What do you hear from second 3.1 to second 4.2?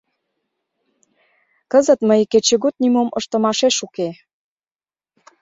ыштымашеш уке.